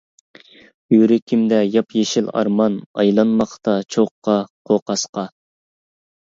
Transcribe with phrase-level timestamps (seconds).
[0.95, 4.41] يۈرىكىمدە ياپيېشىل ئارمان، ئايلانماقتا چوغقا،
[4.73, 5.31] قوقاسقا.